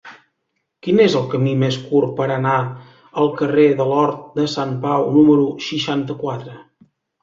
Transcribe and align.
Quin 0.87 1.01
és 1.03 1.17
el 1.19 1.27
camí 1.33 1.53
més 1.65 1.77
curt 1.91 2.15
per 2.21 2.27
anar 2.37 2.55
al 3.25 3.31
carrer 3.43 3.69
de 3.83 3.89
l'Hort 3.93 4.27
de 4.43 4.51
Sant 4.59 4.77
Pau 4.89 5.09
número 5.21 5.49
seixanta-quatre? 5.71 6.63